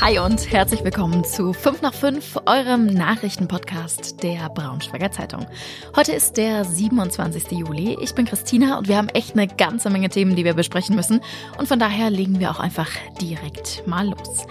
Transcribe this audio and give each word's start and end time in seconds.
Hi 0.00 0.18
und 0.18 0.50
herzlich 0.50 0.82
willkommen 0.82 1.24
zu 1.24 1.52
5 1.52 1.82
nach 1.82 1.92
5, 1.92 2.38
eurem 2.46 2.86
Nachrichtenpodcast 2.86 4.22
der 4.22 4.48
Braunschweiger 4.48 5.12
Zeitung. 5.12 5.46
Heute 5.94 6.12
ist 6.12 6.38
der 6.38 6.64
27. 6.64 7.50
Juli. 7.52 7.98
Ich 8.00 8.14
bin 8.14 8.24
Christina 8.24 8.78
und 8.78 8.88
wir 8.88 8.96
haben 8.96 9.10
echt 9.10 9.34
eine 9.34 9.46
ganze 9.46 9.90
Menge 9.90 10.08
Themen, 10.08 10.36
die 10.36 10.46
wir 10.46 10.54
besprechen 10.54 10.96
müssen. 10.96 11.20
Und 11.58 11.68
von 11.68 11.78
daher 11.78 12.08
legen 12.08 12.40
wir 12.40 12.50
auch 12.50 12.60
einfach 12.60 12.88
direkt 13.20 13.86
mal 13.86 14.06
los. 14.06 14.46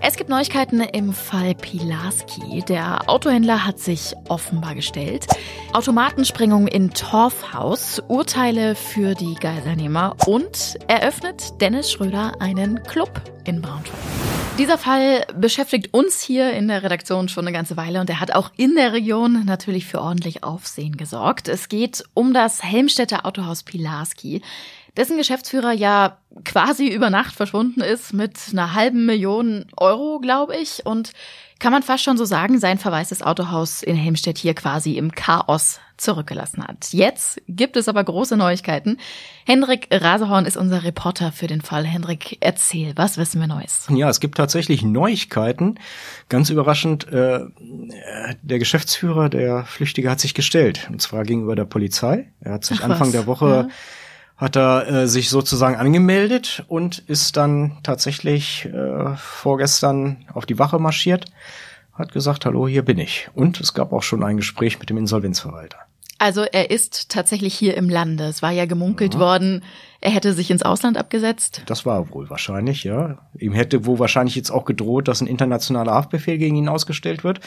Es 0.00 0.16
gibt 0.16 0.30
Neuigkeiten 0.30 0.80
im 0.80 1.12
Fall 1.12 1.54
Pilarski. 1.54 2.62
Der 2.66 3.06
Autohändler 3.06 3.66
hat 3.66 3.78
sich 3.78 4.14
offenbar 4.30 4.74
gestellt. 4.74 5.26
Automatensprengung 5.74 6.68
in 6.68 6.90
Torfhaus, 6.94 8.02
Urteile 8.08 8.74
für 8.74 9.14
die 9.14 9.34
Geiselnehmer 9.34 10.16
und 10.24 10.78
eröffnet 10.88 11.60
Dennis 11.60 11.92
Schröder 11.92 12.40
einen 12.40 12.82
Club 12.84 13.20
in 13.44 13.60
Braunschweig. 13.60 14.35
Dieser 14.58 14.78
Fall 14.78 15.26
beschäftigt 15.34 15.92
uns 15.92 16.22
hier 16.22 16.54
in 16.54 16.68
der 16.68 16.82
Redaktion 16.82 17.28
schon 17.28 17.46
eine 17.46 17.54
ganze 17.54 17.76
Weile 17.76 18.00
und 18.00 18.08
er 18.08 18.20
hat 18.20 18.32
auch 18.34 18.50
in 18.56 18.74
der 18.74 18.94
Region 18.94 19.44
natürlich 19.44 19.84
für 19.84 20.00
ordentlich 20.00 20.44
Aufsehen 20.44 20.96
gesorgt. 20.96 21.48
Es 21.48 21.68
geht 21.68 22.04
um 22.14 22.32
das 22.32 22.62
Helmstädter 22.62 23.26
Autohaus 23.26 23.64
Pilarski, 23.64 24.40
dessen 24.96 25.16
Geschäftsführer 25.16 25.72
ja 25.72 26.18
quasi 26.44 26.88
über 26.88 27.10
Nacht 27.10 27.34
verschwunden 27.34 27.80
ist 27.80 28.12
mit 28.12 28.38
einer 28.52 28.74
halben 28.74 29.06
Million 29.06 29.66
Euro, 29.76 30.18
glaube 30.20 30.56
ich. 30.56 30.84
Und 30.84 31.12
kann 31.58 31.72
man 31.72 31.82
fast 31.82 32.04
schon 32.04 32.18
so 32.18 32.24
sagen, 32.24 32.58
sein 32.58 32.78
verwaistes 32.78 33.22
Autohaus 33.22 33.82
in 33.82 33.96
Helmstedt 33.96 34.36
hier 34.36 34.54
quasi 34.54 34.98
im 34.98 35.12
Chaos 35.12 35.80
zurückgelassen 35.96 36.62
hat. 36.62 36.92
Jetzt 36.92 37.40
gibt 37.48 37.78
es 37.78 37.88
aber 37.88 38.04
große 38.04 38.36
Neuigkeiten. 38.36 38.98
Hendrik 39.46 39.88
Rasehorn 39.90 40.44
ist 40.44 40.58
unser 40.58 40.84
Reporter 40.84 41.32
für 41.32 41.46
den 41.46 41.62
Fall. 41.62 41.84
Hendrik, 41.84 42.36
erzähl, 42.40 42.92
was 42.96 43.16
wissen 43.16 43.40
wir 43.40 43.46
Neues? 43.46 43.86
Ja, 43.88 44.10
es 44.10 44.20
gibt 44.20 44.36
tatsächlich 44.36 44.82
Neuigkeiten. 44.82 45.76
Ganz 46.28 46.50
überraschend, 46.50 47.08
äh, 47.08 47.46
der 48.42 48.58
Geschäftsführer, 48.58 49.30
der 49.30 49.64
Flüchtige, 49.64 50.10
hat 50.10 50.20
sich 50.20 50.34
gestellt. 50.34 50.86
Und 50.90 51.00
zwar 51.00 51.22
gegenüber 51.24 51.56
der 51.56 51.64
Polizei. 51.64 52.28
Er 52.40 52.52
hat 52.52 52.66
sich 52.66 52.80
Ach, 52.80 52.90
Anfang 52.90 53.06
was? 53.06 53.12
der 53.12 53.26
Woche 53.26 53.48
ja 53.48 53.68
hat 54.36 54.56
er 54.56 54.88
äh, 54.88 55.08
sich 55.08 55.30
sozusagen 55.30 55.76
angemeldet 55.76 56.64
und 56.68 56.98
ist 56.98 57.36
dann 57.36 57.78
tatsächlich 57.82 58.66
äh, 58.66 59.16
vorgestern 59.16 60.26
auf 60.32 60.46
die 60.46 60.58
Wache 60.58 60.78
marschiert, 60.78 61.26
hat 61.94 62.12
gesagt, 62.12 62.44
hallo, 62.44 62.68
hier 62.68 62.84
bin 62.84 62.98
ich. 62.98 63.28
Und 63.34 63.60
es 63.60 63.72
gab 63.72 63.92
auch 63.92 64.02
schon 64.02 64.22
ein 64.22 64.36
Gespräch 64.36 64.78
mit 64.78 64.90
dem 64.90 64.98
Insolvenzverwalter. 64.98 65.78
Also 66.18 66.44
er 66.44 66.70
ist 66.70 67.10
tatsächlich 67.10 67.54
hier 67.54 67.76
im 67.76 67.90
Lande. 67.90 68.24
Es 68.24 68.40
war 68.40 68.50
ja 68.50 68.64
gemunkelt 68.64 69.14
ja. 69.14 69.20
worden, 69.20 69.62
er 70.00 70.10
hätte 70.10 70.32
sich 70.32 70.50
ins 70.50 70.62
Ausland 70.62 70.96
abgesetzt. 70.96 71.62
Das 71.66 71.84
war 71.84 72.10
wohl 72.10 72.30
wahrscheinlich, 72.30 72.84
ja. 72.84 73.18
Ihm 73.38 73.52
hätte 73.52 73.84
wohl 73.84 73.98
wahrscheinlich 73.98 74.34
jetzt 74.34 74.50
auch 74.50 74.64
gedroht, 74.64 75.08
dass 75.08 75.20
ein 75.20 75.26
internationaler 75.26 75.92
Haftbefehl 75.92 76.38
gegen 76.38 76.56
ihn 76.56 76.68
ausgestellt 76.68 77.24
wird. 77.24 77.40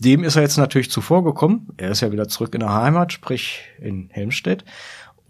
Dem 0.00 0.24
ist 0.24 0.36
er 0.36 0.42
jetzt 0.42 0.58
natürlich 0.58 0.90
zuvor 0.90 1.24
gekommen. 1.24 1.68
Er 1.76 1.90
ist 1.90 2.00
ja 2.00 2.12
wieder 2.12 2.28
zurück 2.28 2.52
in 2.54 2.60
der 2.60 2.74
Heimat, 2.74 3.12
sprich 3.12 3.60
in 3.80 4.08
Helmstedt. 4.10 4.64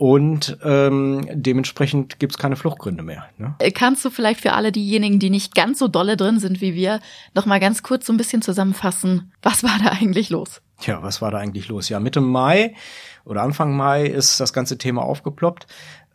Und 0.00 0.56
ähm, 0.64 1.28
dementsprechend 1.30 2.18
gibt's 2.18 2.38
keine 2.38 2.56
Fluchtgründe 2.56 3.02
mehr. 3.02 3.26
Ne? 3.36 3.54
Äh, 3.58 3.70
kannst 3.70 4.02
du 4.02 4.08
vielleicht 4.08 4.40
für 4.40 4.54
alle 4.54 4.72
diejenigen, 4.72 5.18
die 5.18 5.28
nicht 5.28 5.54
ganz 5.54 5.78
so 5.78 5.88
dolle 5.88 6.16
drin 6.16 6.38
sind 6.38 6.62
wie 6.62 6.74
wir, 6.74 7.00
noch 7.34 7.44
mal 7.44 7.60
ganz 7.60 7.82
kurz 7.82 8.06
so 8.06 8.12
ein 8.14 8.16
bisschen 8.16 8.40
zusammenfassen, 8.40 9.30
was 9.42 9.62
war 9.62 9.78
da 9.84 9.90
eigentlich 9.90 10.30
los? 10.30 10.62
Ja, 10.80 11.02
was 11.02 11.20
war 11.20 11.30
da 11.30 11.36
eigentlich 11.36 11.68
los? 11.68 11.90
Ja, 11.90 12.00
Mitte 12.00 12.22
Mai 12.22 12.74
oder 13.26 13.42
Anfang 13.42 13.76
Mai 13.76 14.06
ist 14.06 14.40
das 14.40 14.54
ganze 14.54 14.78
Thema 14.78 15.02
aufgeploppt. 15.02 15.66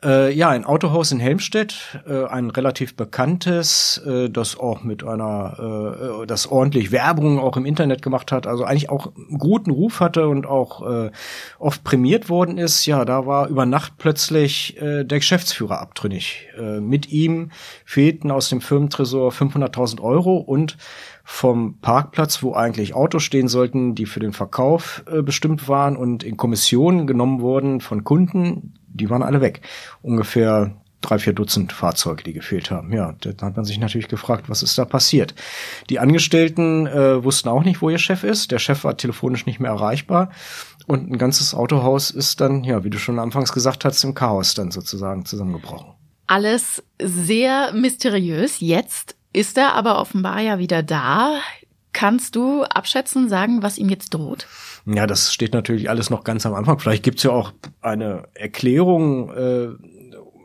Äh, 0.03 0.33
ja, 0.33 0.49
ein 0.49 0.65
Autohaus 0.65 1.11
in 1.11 1.19
Helmstedt, 1.19 1.99
äh, 2.05 2.25
ein 2.25 2.49
relativ 2.49 2.95
bekanntes, 2.95 4.01
äh, 4.05 4.29
das 4.29 4.59
auch 4.59 4.83
mit 4.83 5.03
einer, 5.03 6.21
äh, 6.21 6.27
das 6.27 6.47
ordentlich 6.47 6.91
Werbung 6.91 7.39
auch 7.39 7.55
im 7.55 7.65
Internet 7.65 8.01
gemacht 8.01 8.31
hat, 8.31 8.45
also 8.45 8.65
eigentlich 8.65 8.89
auch 8.89 9.15
einen 9.15 9.39
guten 9.39 9.71
Ruf 9.71 10.01
hatte 10.01 10.27
und 10.27 10.45
auch 10.45 10.85
äh, 10.85 11.11
oft 11.59 11.83
prämiert 11.83 12.29
worden 12.29 12.57
ist. 12.57 12.85
Ja, 12.85 13.05
da 13.05 13.25
war 13.25 13.47
über 13.47 13.65
Nacht 13.65 13.93
plötzlich 13.97 14.79
äh, 14.81 15.05
der 15.05 15.19
Geschäftsführer 15.19 15.79
abtrünnig. 15.79 16.49
Äh, 16.57 16.81
mit 16.81 17.11
ihm 17.11 17.51
fehlten 17.85 18.31
aus 18.31 18.49
dem 18.49 18.61
Firmentresor 18.61 19.31
500.000 19.31 20.01
Euro 20.01 20.37
und 20.37 20.77
vom 21.27 21.79
Parkplatz, 21.81 22.43
wo 22.43 22.53
eigentlich 22.53 22.93
Autos 22.93 23.23
stehen 23.23 23.47
sollten, 23.47 23.95
die 23.95 24.05
für 24.05 24.19
den 24.19 24.31
Verkauf 24.31 25.03
äh, 25.11 25.23
bestimmt 25.23 25.67
waren 25.67 25.97
und 25.97 26.23
in 26.23 26.37
Kommission 26.37 27.07
genommen 27.07 27.41
wurden 27.41 27.81
von 27.81 28.03
Kunden, 28.03 28.75
die 28.87 29.09
waren 29.09 29.23
alle 29.23 29.41
weg. 29.41 29.61
Ungefähr 30.03 30.75
drei, 31.01 31.17
vier 31.17 31.33
Dutzend 31.33 31.73
Fahrzeuge, 31.73 32.23
die 32.23 32.33
gefehlt 32.33 32.69
haben. 32.69 32.93
Ja, 32.93 33.15
da 33.19 33.47
hat 33.47 33.55
man 33.55 33.65
sich 33.65 33.79
natürlich 33.79 34.07
gefragt, 34.07 34.49
was 34.49 34.61
ist 34.61 34.77
da 34.77 34.85
passiert. 34.85 35.33
Die 35.89 35.97
Angestellten 35.99 36.85
äh, 36.85 37.23
wussten 37.23 37.49
auch 37.49 37.63
nicht, 37.63 37.81
wo 37.81 37.89
ihr 37.89 37.97
Chef 37.97 38.23
ist. 38.23 38.51
Der 38.51 38.59
Chef 38.59 38.83
war 38.83 38.95
telefonisch 38.95 39.47
nicht 39.47 39.59
mehr 39.59 39.71
erreichbar. 39.71 40.29
Und 40.85 41.11
ein 41.11 41.17
ganzes 41.17 41.55
Autohaus 41.55 42.11
ist 42.11 42.39
dann, 42.39 42.63
ja, 42.63 42.83
wie 42.83 42.91
du 42.91 42.99
schon 42.99 43.17
anfangs 43.17 43.51
gesagt 43.51 43.83
hast, 43.83 44.03
im 44.03 44.13
Chaos 44.13 44.53
dann 44.53 44.69
sozusagen 44.69 45.25
zusammengebrochen. 45.25 45.93
Alles 46.27 46.83
sehr 46.99 47.71
mysteriös. 47.73 48.59
Jetzt 48.59 49.15
ist 49.35 49.57
er 49.57 49.73
aber 49.73 49.99
offenbar 49.99 50.39
ja 50.39 50.59
wieder 50.59 50.81
da. 50.81 51.39
Kannst 51.93 52.35
du 52.35 52.63
abschätzen, 52.63 53.29
sagen, 53.29 53.63
was 53.63 53.77
ihm 53.77 53.89
jetzt 53.89 54.13
droht? 54.13 54.47
Ja, 54.85 55.07
das 55.07 55.33
steht 55.33 55.53
natürlich 55.53 55.89
alles 55.89 56.09
noch 56.09 56.23
ganz 56.23 56.45
am 56.45 56.53
Anfang. 56.53 56.79
Vielleicht 56.79 57.03
gibt's 57.03 57.23
ja 57.23 57.31
auch 57.31 57.53
eine 57.81 58.27
Erklärung, 58.33 59.29
äh, 59.31 59.67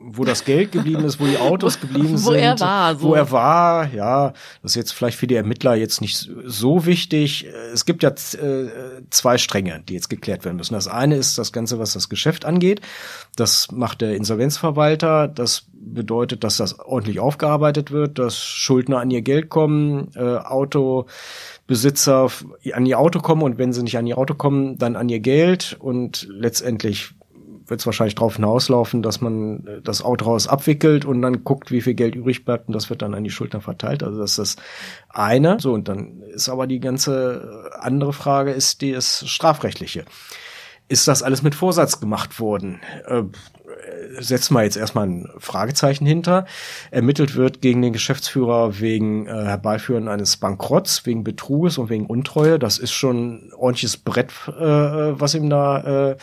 wo 0.03 0.25
das 0.25 0.45
Geld 0.45 0.73
geblieben 0.73 1.05
ist, 1.05 1.21
wo 1.21 1.27
die 1.27 1.39
Autos 1.39 1.81
geblieben 1.81 2.17
sind. 2.17 2.27
Wo 2.27 2.33
er 2.33 2.59
war. 2.59 2.95
So. 2.97 3.09
Wo 3.09 3.15
er 3.15 3.31
war, 3.31 3.93
ja. 3.93 4.33
Das 4.63 4.73
ist 4.73 4.77
jetzt 4.77 4.93
vielleicht 4.93 5.19
für 5.19 5.27
die 5.27 5.35
Ermittler 5.35 5.75
jetzt 5.75 6.01
nicht 6.01 6.31
so 6.45 6.87
wichtig. 6.87 7.47
Es 7.73 7.85
gibt 7.85 8.03
ja 8.03 8.11
äh, 8.11 8.69
zwei 9.11 9.39
Stränge, 9.39 9.83
die 9.89 9.95
jetzt 9.95 10.09
geklärt 10.09 10.45
werden 10.45 10.57
müssen. 10.57 10.75
Das 10.75 10.89
eine 10.89 11.17
ist 11.17 11.39
das 11.39 11.53
Ganze, 11.53 11.79
was 11.79 11.93
das 11.93 12.09
Geschäft 12.09 12.45
angeht. 12.45 12.81
Das 13.37 13.71
macht 13.71 14.01
der 14.01 14.17
Insolvenzverwalter. 14.17 15.29
Das 15.29 15.65
bedeutet, 15.73 16.45
dass 16.45 16.57
das 16.57 16.79
ordentlich 16.79 17.21
aufgearbeitet 17.21 17.91
wird, 17.91 18.19
dass 18.19 18.39
Schuldner 18.39 18.99
an 18.99 19.11
ihr 19.11 19.23
Geld 19.23 19.49
kommen, 19.49 20.11
äh, 20.15 20.21
Auto 20.21 21.07
Besitzer 21.67 22.29
an 22.73 22.85
ihr 22.85 22.99
Auto 22.99 23.21
kommen 23.21 23.43
und 23.43 23.57
wenn 23.57 23.73
sie 23.73 23.85
nicht 23.85 23.97
an 23.97 24.07
ihr 24.07 24.19
Auto 24.19 24.35
kommen, 24.35 24.77
dann 24.77 24.97
an 24.97 25.09
ihr 25.09 25.21
Geld 25.21 25.77
und 25.79 26.27
letztendlich 26.29 27.15
wird 27.71 27.81
es 27.81 27.87
wahrscheinlich 27.87 28.17
darauf 28.17 28.37
hinauslaufen, 28.37 29.03
dass 29.03 29.21
man 29.21 29.67
äh, 29.67 29.81
das 29.83 30.03
Autohaus 30.03 30.49
abwickelt 30.49 31.05
und 31.05 31.23
dann 31.23 31.45
guckt, 31.45 31.71
wie 31.71 31.81
viel 31.81 31.95
Geld 31.95 32.15
übrig 32.15 32.45
bleibt 32.45 32.69
und 32.69 32.75
das 32.75 32.91
wird 32.91 33.03
dann 33.03 33.15
an 33.15 33.25
die 33.25 33.31
Schultern 33.31 33.61
verteilt. 33.61 34.03
Also 34.03 34.19
das 34.19 34.39
ist 34.39 34.39
das 34.39 34.65
eine. 35.09 35.59
So, 35.61 35.73
und 35.73 35.89
dann 35.89 36.23
ist 36.23 36.49
aber 36.49 36.67
die 36.67 36.81
ganze 36.81 37.71
andere 37.79 38.13
Frage, 38.13 38.53
ist 38.53 38.83
die 38.83 38.93
das 38.93 39.29
strafrechtliche. 39.29 40.05
Ist 40.89 41.07
das 41.07 41.23
alles 41.23 41.43
mit 41.43 41.55
Vorsatz 41.55 42.01
gemacht 42.01 42.41
worden? 42.41 42.81
Äh, 43.07 43.23
setzen 44.19 44.55
wir 44.55 44.63
jetzt 44.63 44.77
erstmal 44.77 45.07
ein 45.07 45.29
Fragezeichen 45.39 46.07
hinter. 46.07 46.47
Ermittelt 46.91 47.37
wird 47.37 47.61
gegen 47.61 47.83
den 47.83 47.93
Geschäftsführer 47.93 48.81
wegen 48.81 49.27
äh, 49.27 49.31
Herbeiführen 49.31 50.09
eines 50.09 50.37
Bankrotts, 50.37 51.07
wegen 51.07 51.25
Betruges 51.25 51.79
und 51.79 51.91
wegen 51.91 52.07
Untreue. 52.07 52.59
Das 52.59 52.79
ist 52.79 52.93
schon 52.93 53.49
ein 53.49 53.53
ordentliches 53.53 53.97
Brett, 53.97 54.31
äh, 54.49 54.53
was 55.21 55.35
ihm 55.35 55.51
da 55.51 56.11
äh, 56.11 56.17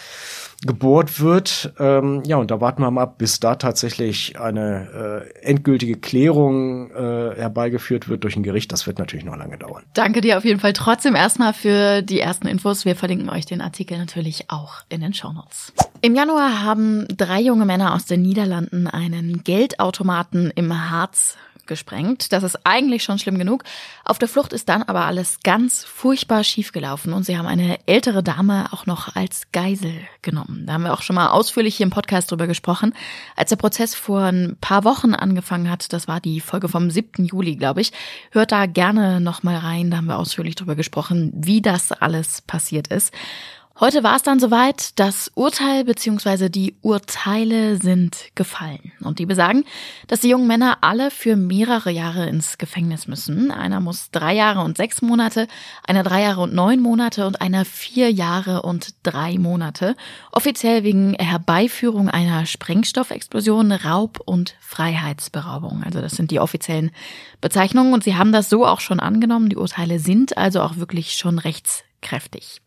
gebohrt 0.66 1.20
wird. 1.20 1.74
Ähm, 1.80 2.24
ja, 2.26 2.38
und 2.38 2.50
da 2.50 2.60
warten 2.60 2.82
wir 2.82 2.90
mal 2.90 3.04
ab, 3.04 3.18
bis 3.18 3.40
da 3.40 3.56
tatsächlich 3.56 4.40
eine 4.40 5.28
äh, 5.44 5.46
endgültige 5.46 5.98
Klärung 5.98 6.90
äh, 6.92 7.36
herbeigeführt 7.36 8.10
wird 8.10 8.24
durch 8.24 8.36
ein 8.36 8.44
Gericht. 8.44 8.72
Das 8.72 8.88
wird 8.88 8.98
natürlich 8.98 9.26
noch 9.26 9.38
lange 9.38 9.58
dauern. 9.58 9.84
Danke 9.94 10.22
dir 10.22 10.38
auf 10.38 10.46
jeden 10.46 10.60
Fall 10.60 10.74
trotzdem 10.74 11.16
erstmal 11.16 11.54
für 11.54 12.02
die 12.02 12.20
ersten 12.20 12.48
Infos. 12.48 12.86
Wir 12.86 12.96
verlinken 12.96 13.30
euch 13.30 13.46
den 13.46 13.62
Artikel 13.62 13.98
natürlich 13.98 14.46
auch 14.50 14.82
in 14.90 15.02
den 15.02 15.14
Shownotes. 15.14 15.74
Im 16.02 16.16
Januar 16.16 16.62
haben 16.64 17.08
drei 17.10 17.42
junge 17.42 17.66
Männer 17.66 17.96
aus 17.96 18.06
den 18.06 18.22
Niederlanden 18.22 18.88
einen 18.88 19.44
Geldautomaten 19.44 20.52
im 20.56 20.92
Harz 20.92 21.38
gesprengt. 21.66 22.32
Das 22.32 22.44
ist 22.44 22.60
eigentlich 22.66 23.04
schon 23.04 23.20
schlimm 23.20 23.38
genug. 23.40 23.64
Auf 24.06 24.20
der 24.20 24.28
Flucht 24.28 24.54
ist 24.54 24.70
dann 24.70 24.84
aber 24.84 25.06
alles 25.06 25.40
ganz 25.44 25.84
furchtbar 25.84 26.44
schiefgelaufen 26.44 27.14
und 27.14 27.24
sie 27.24 27.38
haben 27.38 27.48
eine 27.48 27.80
ältere 27.88 28.24
Dame 28.24 28.72
auch 28.72 28.86
noch 28.86 29.16
als 29.16 29.52
Geisel 29.52 29.94
genommen. 30.22 30.66
Da 30.66 30.74
haben 30.74 30.84
wir 30.84 30.94
auch 30.94 31.02
schon 31.02 31.16
mal 31.16 31.30
ausführlich 31.30 31.76
hier 31.76 31.86
im 31.86 31.90
Podcast 31.90 32.32
drüber 32.32 32.48
gesprochen. 32.48 32.94
Als 33.36 33.50
der 33.50 33.58
Prozess 33.58 33.96
vor 33.96 34.22
ein 34.22 34.56
paar 34.62 34.84
Wochen 34.84 35.14
angefangen 35.14 35.70
hat, 35.70 35.92
das 35.94 36.08
war 36.08 36.22
die 36.22 36.40
Folge 36.40 36.70
vom 36.70 36.90
7. 36.90 37.26
Juli, 37.26 37.56
glaube 37.56 37.82
ich, 37.82 37.92
hört 38.32 38.52
da 38.52 38.68
gerne 38.68 39.20
noch 39.20 39.44
mal 39.44 39.58
rein. 39.58 39.92
Da 39.92 39.98
haben 39.98 40.08
wir 40.08 40.20
ausführlich 40.20 40.56
drüber 40.56 40.76
gesprochen, 40.76 41.32
wie 41.36 41.62
das 41.62 41.92
alles 41.92 42.42
passiert 42.44 42.88
ist. 42.88 43.14
Heute 43.80 44.04
war 44.04 44.16
es 44.16 44.24
dann 44.24 44.40
soweit, 44.40 44.98
das 44.98 45.32
Urteil 45.36 45.84
bzw. 45.84 46.50
die 46.50 46.76
Urteile 46.82 47.78
sind 47.78 48.18
gefallen. 48.34 48.92
Und 49.02 49.20
die 49.20 49.28
besagen, 49.28 49.66
dass 50.08 50.22
die 50.22 50.30
jungen 50.30 50.48
Männer 50.48 50.80
alle 50.82 51.12
für 51.12 51.36
mehrere 51.36 51.92
Jahre 51.92 52.28
ins 52.28 52.58
Gefängnis 52.58 53.08
müssen. 53.08 53.52
Einer 53.52 53.80
muss 53.80 54.10
drei 54.10 54.34
Jahre 54.34 54.62
und 54.62 54.78
sechs 54.78 55.04
Monate, 55.04 55.48
einer 55.88 56.02
drei 56.02 56.24
Jahre 56.24 56.42
und 56.42 56.56
neun 56.56 56.80
Monate 56.80 57.28
und 57.28 57.40
einer 57.40 57.66
vier 57.66 58.12
Jahre 58.12 58.64
und 58.64 58.96
drei 59.04 59.38
Monate. 59.38 59.96
Offiziell 60.32 60.84
wegen 60.84 61.14
Herbeiführung 61.14 62.10
einer 62.10 62.48
Sprengstoffexplosion, 62.48 63.72
Raub 63.72 64.20
und 64.26 64.56
Freiheitsberaubung. 64.60 65.84
Also 65.86 66.02
das 66.02 66.14
sind 66.14 66.32
die 66.32 66.40
offiziellen 66.40 66.90
Bezeichnungen 67.42 67.94
und 67.94 68.04
sie 68.04 68.16
haben 68.16 68.32
das 68.32 68.50
so 68.50 68.66
auch 68.66 68.80
schon 68.80 69.00
angenommen. 69.00 69.50
Die 69.50 69.56
Urteile 69.56 70.00
sind 70.00 70.36
also 70.36 70.62
auch 70.62 70.78
wirklich 70.78 71.14
schon 71.14 71.38
rechtskräftig. 71.38 72.60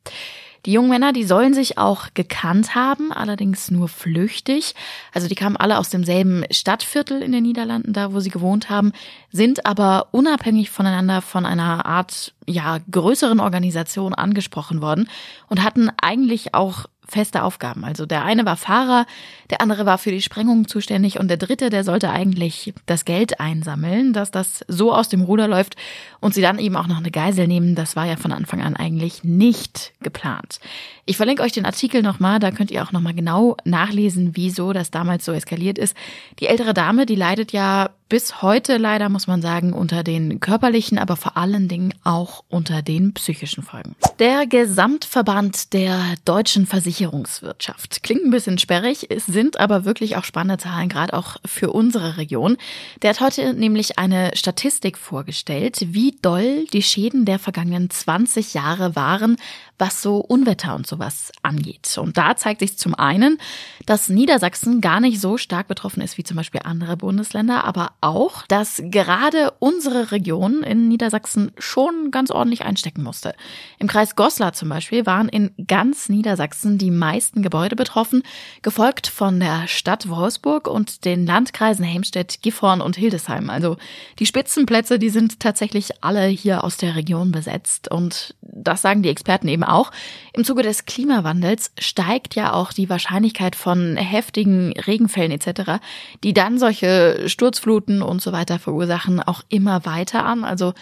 Die 0.67 0.73
jungen 0.73 0.91
Männer, 0.91 1.13
die 1.13 1.25
sollen 1.25 1.55
sich 1.55 1.79
auch 1.79 2.09
gekannt 2.15 2.75
haben, 2.75 3.13
allerdings 3.13 3.71
nur 3.71 3.89
flüchtig. 3.89 4.75
Also 5.15 5.27
die 5.27 5.35
kamen 5.35 5.57
alle 5.57 5.79
aus 5.79 5.89
demselben 5.89 6.45
Stadtviertel 6.51 7.23
in 7.23 7.33
den 7.33 7.43
Niederlanden, 7.43 7.93
da 7.93 8.13
wo 8.13 8.21
sie 8.21 8.31
gewohnt 8.31 8.69
haben, 8.69 8.93
sind 9.33 9.65
aber 9.65 10.09
unabhängig 10.11 10.71
voneinander 10.71 11.23
von 11.23 11.47
einer 11.47 11.87
Art, 11.87 12.35
ja, 12.47 12.79
größeren 12.91 13.41
Organisation 13.41 14.15
angesprochen 14.15 14.83
worden 14.83 15.09
und 15.49 15.63
hatten 15.63 15.91
eigentlich 16.01 16.55
auch 16.55 16.87
feste 17.11 17.43
Aufgaben. 17.43 17.85
Also 17.85 18.07
der 18.07 18.25
eine 18.25 18.45
war 18.45 18.57
Fahrer, 18.57 19.07
der 19.51 19.61
andere 19.61 19.87
war 19.87 19.99
für 19.99 20.11
die 20.11 20.23
Sprengung 20.23 20.69
zuständig 20.69 21.19
und 21.19 21.29
der 21.29 21.37
dritte, 21.37 21.71
der 21.71 21.85
sollte 21.85 22.11
eigentlich 22.11 22.73
das 22.87 23.05
Geld 23.05 23.41
einsammeln, 23.41 24.13
dass 24.13 24.31
das 24.31 24.65
so 24.69 24.95
aus 24.95 25.09
dem 25.09 25.23
Ruder 25.23 25.49
läuft 25.49 25.77
und 26.21 26.35
sie 26.35 26.43
dann 26.43 26.59
eben 26.59 26.77
auch 26.77 26.87
noch 26.87 26.99
eine 26.99 27.11
Geisel 27.11 27.47
nehmen. 27.47 27.75
Das 27.75 27.97
war 27.97 28.07
ja 28.07 28.17
von 28.17 28.33
Anfang 28.33 28.63
an 28.63 28.77
eigentlich 28.77 29.25
nicht 29.25 29.93
geplant. 30.01 30.61
Ich 31.05 31.17
verlinke 31.17 31.43
euch 31.43 31.53
den 31.53 31.67
Artikel 31.67 32.03
nochmal, 32.03 32.39
da 32.39 32.51
könnt 32.51 32.71
ihr 32.71 32.83
auch 32.83 32.93
nochmal 32.93 33.15
genau 33.15 33.57
nachlesen, 33.65 34.31
wieso 34.35 34.73
das 34.73 34.91
damals 34.91 35.25
so 35.25 35.33
eskaliert 35.33 35.79
ist. 35.79 35.97
Die 36.39 36.47
ältere 36.47 36.75
Dame, 36.75 37.07
die 37.07 37.17
leidet 37.17 37.53
ja 37.53 37.91
bis 38.11 38.43
heute 38.43 38.77
leider, 38.77 39.09
muss 39.09 39.29
man 39.29 39.41
sagen, 39.41 39.73
unter 39.73 40.03
den 40.03 40.41
körperlichen, 40.41 40.99
aber 40.99 41.17
vor 41.17 41.37
allen 41.37 41.69
Dingen 41.69 41.95
auch 42.05 42.45
unter 42.49 42.83
den 42.83 43.15
psychischen 43.15 43.63
Folgen. 43.63 43.95
Der 44.19 44.47
Gesamtverband 44.47 45.73
der 45.73 46.17
deutschen 46.25 46.67
Versicherungswirtschaft. 46.67 48.03
Klingt 48.03 48.25
ein 48.25 48.33
bisschen 48.33 48.59
sperrig, 48.59 49.07
es 49.11 49.27
sind 49.27 49.61
aber 49.61 49.85
wirklich 49.85 50.17
auch 50.17 50.25
spannende 50.25 50.59
Zahlen, 50.59 50.89
gerade 50.89 51.15
auch 51.15 51.37
für 51.47 51.71
unsere 51.71 52.17
Region. 52.17 52.57
Der 53.01 53.11
hat 53.11 53.21
heute 53.21 53.55
nämlich 53.55 53.99
eine 53.99 54.33
Statistik 54.35 54.99
vorgestellt, 54.99 55.79
wie 55.95 56.17
doll 56.21 56.67
die 56.73 56.83
Schäden 56.83 57.25
der 57.25 57.39
vergangenen 57.39 57.91
20 57.91 58.55
Jahre 58.55 58.97
waren, 58.97 59.37
was 59.79 60.03
so 60.03 60.17
Unwetter 60.19 60.75
und 60.75 60.87
sowas 60.87 61.31
angeht. 61.43 61.97
Und 61.97 62.19
da 62.19 62.37
zeigt 62.37 62.61
sich 62.61 62.77
zum 62.77 62.95
einen, 62.97 63.39
dass 63.87 64.09
Niedersachsen 64.09 64.81
gar 64.81 65.01
nicht 65.01 65.21
so 65.21 65.39
stark 65.39 65.69
betroffen 65.69 66.03
ist 66.03 66.19
wie 66.19 66.25
zum 66.25 66.37
Beispiel 66.37 66.63
andere 66.65 66.97
Bundesländer, 66.97 67.65
aber 67.65 67.93
auch, 68.01 68.47
dass 68.47 68.83
gerade 68.85 69.53
unsere 69.59 70.13
Region 70.13 70.63
in 70.63 70.89
Niedersachsen 70.89 71.53
schon 71.59 72.11
ganz 72.11 72.31
ordentlich 72.31 72.65
einstecken 72.65 73.03
musste. 73.03 73.35
Im 73.79 73.89
Kreis 73.89 74.17
Goslar 74.17 74.53
zum 74.53 74.69
Beispiel 74.69 75.07
waren 75.07 75.29
in 75.29 75.51
ganz 75.67 76.09
Niedersachsen 76.09 76.79
die 76.79 76.91
meisten 76.91 77.43
Gebäude 77.43 77.77
betroffen, 77.77 78.23
gefolgt 78.63 79.07
von 79.07 79.41
der 79.41 79.69
Stadt 79.69 80.09
Wolfsburg 80.09 80.67
und 80.67 81.05
den 81.05 81.27
Landkreisen 81.27 81.85
Helmstedt, 81.85 82.43
Gifhorn 82.43 82.81
und 82.81 82.97
Hildesheim. 82.97 83.51
Also 83.51 83.77
die 84.19 84.27
Spitzenplätze, 84.27 84.99
die 84.99 85.11
sind 85.11 85.41
tatsächlich 85.41 86.03
alle 86.03 86.27
hier 86.27 86.65
aus 86.65 86.77
der 86.77 86.97
Region 86.97 87.33
besetzt 87.33 87.91
und 87.91 88.35
das 88.43 88.83
sagen 88.83 89.03
die 89.03 89.09
Experten 89.11 89.49
eben 89.49 89.65
auch, 89.65 89.91
im 90.33 90.45
Zuge 90.45 90.63
des 90.63 90.87
Klimawandels 90.87 91.73
steigt 91.79 92.35
ja 92.35 92.53
auch 92.53 92.73
die 92.73 92.89
Wahrscheinlichkeit 92.89 93.57
von 93.57 93.97
heftigen 93.97 94.73
Regenfällen 94.73 95.33
etc., 95.33 95.83
die 96.25 96.35
dann 96.35 96.59
solche 96.59 97.29
Sturzfluten 97.29 97.90
und 98.03 98.23
so 98.23 98.33
weiter 98.33 98.59
verursachen, 98.59 99.21
auch 99.21 99.43
immer 99.49 99.85
weiter 99.85 100.25
an. 100.25 100.45
Also 100.45 100.75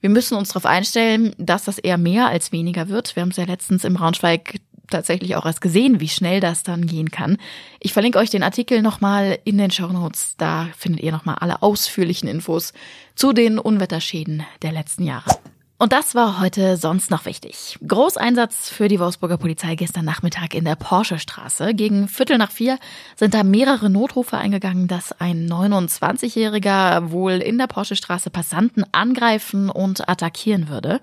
wir 0.00 0.10
müssen 0.10 0.36
uns 0.36 0.48
darauf 0.48 0.66
einstellen, 0.66 1.34
dass 1.38 1.64
das 1.64 1.78
eher 1.78 1.98
mehr 1.98 2.28
als 2.28 2.52
weniger 2.52 2.88
wird. 2.88 3.16
Wir 3.16 3.22
haben 3.22 3.30
es 3.30 3.36
ja 3.36 3.44
letztens 3.44 3.84
im 3.84 3.94
Braunschweig 3.94 4.60
tatsächlich 4.90 5.36
auch 5.36 5.46
erst 5.46 5.60
gesehen, 5.60 6.00
wie 6.00 6.08
schnell 6.08 6.40
das 6.40 6.62
dann 6.62 6.86
gehen 6.86 7.10
kann. 7.10 7.38
Ich 7.80 7.92
verlinke 7.92 8.18
euch 8.18 8.30
den 8.30 8.42
Artikel 8.42 8.82
nochmal 8.82 9.38
in 9.44 9.58
den 9.58 9.70
Show 9.70 9.88
Notes. 9.88 10.34
Da 10.36 10.68
findet 10.76 11.02
ihr 11.02 11.12
nochmal 11.12 11.36
alle 11.40 11.62
ausführlichen 11.62 12.28
Infos 12.28 12.72
zu 13.14 13.32
den 13.32 13.58
Unwetterschäden 13.58 14.44
der 14.62 14.72
letzten 14.72 15.04
Jahre. 15.04 15.30
Und 15.76 15.92
das 15.92 16.14
war 16.14 16.40
heute 16.40 16.76
sonst 16.76 17.10
noch 17.10 17.24
wichtig. 17.24 17.80
Großeinsatz 17.84 18.68
für 18.70 18.86
die 18.86 19.00
Wolfsburger 19.00 19.38
Polizei 19.38 19.74
gestern 19.74 20.04
Nachmittag 20.04 20.54
in 20.54 20.64
der 20.64 20.76
Porsche-Straße. 20.76 21.74
Gegen 21.74 22.06
Viertel 22.06 22.38
nach 22.38 22.52
vier 22.52 22.78
sind 23.16 23.34
da 23.34 23.42
mehrere 23.42 23.90
Notrufe 23.90 24.38
eingegangen, 24.38 24.86
dass 24.86 25.10
ein 25.20 25.48
29-Jähriger 25.48 27.10
wohl 27.10 27.32
in 27.32 27.58
der 27.58 27.66
Porsche-Straße 27.66 28.30
Passanten 28.30 28.84
angreifen 28.92 29.68
und 29.68 30.08
attackieren 30.08 30.68
würde. 30.68 31.00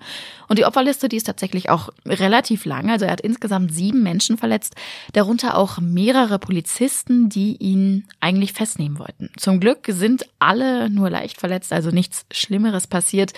Und 0.48 0.58
die 0.58 0.64
Opferliste, 0.64 1.10
die 1.10 1.16
ist 1.16 1.26
tatsächlich 1.26 1.68
auch 1.68 1.90
relativ 2.06 2.64
lang. 2.64 2.90
Also 2.90 3.04
er 3.04 3.12
hat 3.12 3.20
insgesamt 3.20 3.74
sieben 3.74 4.02
Menschen 4.02 4.38
verletzt, 4.38 4.74
darunter 5.12 5.58
auch 5.58 5.80
mehrere 5.80 6.38
Polizisten, 6.38 7.28
die 7.28 7.56
ihn 7.58 8.06
eigentlich 8.20 8.54
festnehmen 8.54 8.98
wollten. 8.98 9.30
Zum 9.36 9.60
Glück 9.60 9.84
sind 9.88 10.26
alle 10.38 10.88
nur 10.88 11.10
leicht 11.10 11.40
verletzt, 11.40 11.74
also 11.74 11.90
nichts 11.90 12.24
Schlimmeres 12.30 12.86
passiert. 12.86 13.34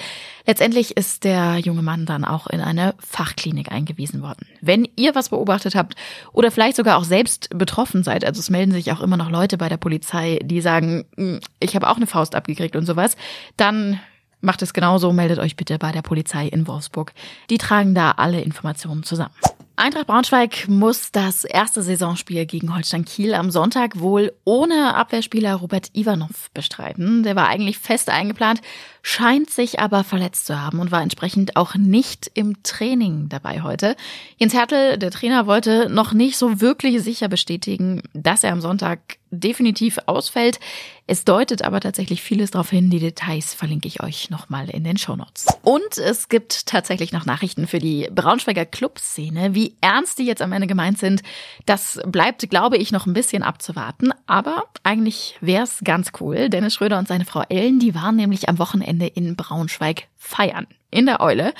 Letztendlich 0.46 0.96
ist 0.96 1.23
der 1.24 1.58
junge 1.58 1.82
Mann 1.82 2.06
dann 2.06 2.24
auch 2.24 2.46
in 2.46 2.60
eine 2.60 2.94
Fachklinik 2.98 3.72
eingewiesen 3.72 4.22
worden. 4.22 4.46
Wenn 4.60 4.88
ihr 4.96 5.14
was 5.14 5.30
beobachtet 5.30 5.74
habt 5.74 5.94
oder 6.32 6.50
vielleicht 6.50 6.76
sogar 6.76 6.98
auch 6.98 7.04
selbst 7.04 7.48
betroffen 7.50 8.04
seid, 8.04 8.24
also 8.24 8.38
es 8.40 8.50
melden 8.50 8.72
sich 8.72 8.92
auch 8.92 9.00
immer 9.00 9.16
noch 9.16 9.30
Leute 9.30 9.58
bei 9.58 9.68
der 9.68 9.76
Polizei, 9.78 10.38
die 10.42 10.60
sagen, 10.60 11.04
hm, 11.16 11.40
ich 11.60 11.74
habe 11.74 11.88
auch 11.88 11.96
eine 11.96 12.06
Faust 12.06 12.34
abgekriegt 12.34 12.76
und 12.76 12.86
sowas, 12.86 13.16
dann 13.56 14.00
macht 14.40 14.62
es 14.62 14.74
genauso, 14.74 15.12
meldet 15.12 15.38
euch 15.38 15.56
bitte 15.56 15.78
bei 15.78 15.90
der 15.90 16.02
Polizei 16.02 16.46
in 16.46 16.66
Wolfsburg. 16.68 17.12
Die 17.50 17.58
tragen 17.58 17.94
da 17.94 18.12
alle 18.12 18.42
Informationen 18.42 19.02
zusammen. 19.02 19.34
Eintracht 19.76 20.06
Braunschweig 20.06 20.68
muss 20.68 21.10
das 21.10 21.42
erste 21.42 21.82
Saisonspiel 21.82 22.46
gegen 22.46 22.72
Holstein 22.72 23.04
Kiel 23.04 23.34
am 23.34 23.50
Sonntag 23.50 23.98
wohl 23.98 24.32
ohne 24.44 24.94
Abwehrspieler 24.94 25.56
Robert 25.56 25.90
Ivanov 25.94 26.50
bestreiten. 26.54 27.24
Der 27.24 27.34
war 27.34 27.48
eigentlich 27.48 27.80
fest 27.80 28.08
eingeplant, 28.08 28.60
scheint 29.06 29.50
sich 29.50 29.80
aber 29.80 30.02
verletzt 30.02 30.46
zu 30.46 30.58
haben 30.58 30.80
und 30.80 30.90
war 30.90 31.02
entsprechend 31.02 31.56
auch 31.56 31.74
nicht 31.74 32.30
im 32.32 32.62
Training 32.62 33.28
dabei 33.28 33.60
heute. 33.60 33.96
Jens 34.38 34.54
Hertel, 34.54 34.96
der 34.96 35.10
Trainer, 35.10 35.46
wollte 35.46 35.90
noch 35.90 36.14
nicht 36.14 36.38
so 36.38 36.62
wirklich 36.62 37.02
sicher 37.02 37.28
bestätigen, 37.28 38.02
dass 38.14 38.44
er 38.44 38.52
am 38.52 38.62
Sonntag 38.62 39.18
definitiv 39.40 39.98
ausfällt. 40.06 40.58
Es 41.06 41.24
deutet 41.24 41.62
aber 41.62 41.80
tatsächlich 41.80 42.22
vieles 42.22 42.52
darauf 42.52 42.70
hin. 42.70 42.88
Die 42.88 42.98
Details 42.98 43.52
verlinke 43.52 43.88
ich 43.88 44.02
euch 44.02 44.30
nochmal 44.30 44.70
in 44.70 44.84
den 44.84 44.96
Shownotes. 44.96 45.46
Und 45.62 45.98
es 45.98 46.30
gibt 46.30 46.66
tatsächlich 46.66 47.12
noch 47.12 47.26
Nachrichten 47.26 47.66
für 47.66 47.78
die 47.78 48.08
Braunschweiger 48.10 48.64
Clubszene. 48.64 49.54
Wie 49.54 49.76
ernst 49.82 50.18
die 50.18 50.24
jetzt 50.24 50.40
am 50.40 50.52
Ende 50.52 50.66
gemeint 50.66 50.98
sind, 50.98 51.22
das 51.66 52.00
bleibt, 52.06 52.48
glaube 52.48 52.78
ich, 52.78 52.90
noch 52.90 53.04
ein 53.04 53.12
bisschen 53.12 53.42
abzuwarten. 53.42 54.12
Aber 54.26 54.64
eigentlich 54.82 55.36
wäre 55.42 55.64
es 55.64 55.80
ganz 55.84 56.12
cool. 56.20 56.48
Dennis 56.48 56.74
Schröder 56.74 56.98
und 56.98 57.08
seine 57.08 57.26
Frau 57.26 57.42
Ellen, 57.50 57.80
die 57.80 57.94
waren 57.94 58.16
nämlich 58.16 58.48
am 58.48 58.58
Wochenende 58.58 58.93
in 59.00 59.36
Braunschweig 59.36 60.08
feiern. 60.16 60.66
In 60.90 61.06
der 61.06 61.20
Eule. 61.20 61.52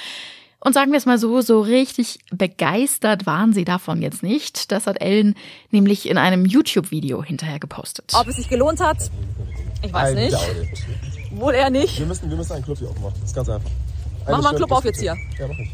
Und 0.60 0.72
sagen 0.72 0.92
wir 0.92 0.98
es 0.98 1.04
mal 1.04 1.18
so, 1.18 1.42
so 1.42 1.60
richtig 1.60 2.20
begeistert 2.30 3.26
waren 3.26 3.52
sie 3.52 3.64
davon 3.64 4.00
jetzt 4.00 4.22
nicht. 4.22 4.72
Das 4.72 4.86
hat 4.86 5.00
Ellen 5.00 5.34
nämlich 5.70 6.08
in 6.08 6.16
einem 6.16 6.46
YouTube-Video 6.46 7.22
hinterher 7.22 7.58
gepostet. 7.58 8.12
Ob 8.14 8.26
es 8.28 8.36
sich 8.36 8.48
gelohnt 8.48 8.80
hat, 8.80 9.10
ich 9.82 9.92
weiß 9.92 10.12
I 10.12 10.14
nicht. 10.14 10.36
Wohl 11.32 11.52
eher 11.52 11.68
nicht. 11.68 11.98
Wir 11.98 12.06
müssen, 12.06 12.30
wir 12.30 12.36
müssen 12.36 12.52
einen 12.52 12.64
Club 12.64 12.78
hier 12.78 12.88
aufmachen. 12.88 13.14
Das 13.20 13.30
ist 13.30 13.36
ganz 13.36 13.48
einfach. 13.50 13.70
Machen 13.70 14.26
wir 14.26 14.34
einen 14.36 14.46
Eine 14.46 14.56
Club 14.56 14.72
auf 14.72 14.84
jetzt 14.84 15.00
hier. 15.00 15.16
Ja, 15.38 15.48
mach 15.48 15.58
ich. 15.58 15.70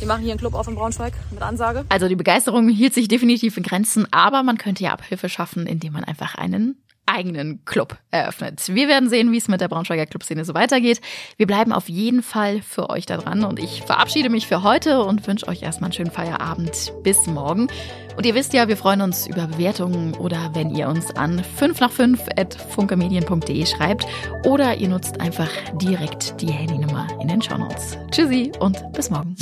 Wir 0.00 0.08
machen 0.08 0.22
hier 0.22 0.32
einen 0.32 0.40
Club 0.40 0.54
auf 0.54 0.66
in 0.66 0.74
Braunschweig 0.74 1.12
mit 1.30 1.40
Ansage. 1.40 1.84
Also 1.88 2.08
die 2.08 2.16
Begeisterung 2.16 2.68
hielt 2.68 2.94
sich 2.94 3.06
definitiv 3.06 3.56
in 3.56 3.62
Grenzen, 3.62 4.08
aber 4.10 4.42
man 4.42 4.58
könnte 4.58 4.82
ja 4.82 4.92
Abhilfe 4.92 5.28
schaffen, 5.28 5.66
indem 5.66 5.92
man 5.92 6.02
einfach 6.02 6.34
einen 6.34 6.76
eigenen 7.06 7.64
Club 7.64 7.96
eröffnet. 8.10 8.62
Wir 8.68 8.88
werden 8.88 9.08
sehen, 9.08 9.32
wie 9.32 9.36
es 9.36 9.48
mit 9.48 9.60
der 9.60 9.68
Braunschweiger 9.68 10.06
Clubszene 10.06 10.44
so 10.44 10.54
weitergeht. 10.54 11.00
Wir 11.36 11.46
bleiben 11.46 11.72
auf 11.72 11.88
jeden 11.88 12.22
Fall 12.22 12.62
für 12.62 12.90
euch 12.90 13.06
da 13.06 13.16
dran 13.16 13.44
und 13.44 13.58
ich 13.58 13.82
verabschiede 13.82 14.30
mich 14.30 14.46
für 14.46 14.62
heute 14.62 15.02
und 15.02 15.26
wünsche 15.26 15.48
euch 15.48 15.62
erstmal 15.62 15.88
einen 15.88 15.94
schönen 15.94 16.10
Feierabend. 16.10 16.92
Bis 17.02 17.26
morgen. 17.26 17.68
Und 18.16 18.26
ihr 18.26 18.34
wisst 18.34 18.52
ja, 18.52 18.68
wir 18.68 18.76
freuen 18.76 19.00
uns 19.00 19.26
über 19.26 19.46
Bewertungen 19.46 20.14
oder 20.14 20.50
wenn 20.54 20.74
ihr 20.74 20.88
uns 20.88 21.10
an 21.16 21.42
5 21.42 21.80
nach 21.80 21.90
5 21.90 22.20
at 22.36 22.54
funkemedien.de 22.54 23.66
schreibt 23.66 24.06
oder 24.44 24.76
ihr 24.76 24.88
nutzt 24.88 25.20
einfach 25.20 25.50
direkt 25.74 26.40
die 26.40 26.50
Handynummer 26.50 27.08
in 27.20 27.28
den 27.28 27.42
Shownotes. 27.42 27.98
Tschüssi 28.10 28.52
und 28.60 28.92
bis 28.92 29.10
morgen. 29.10 29.34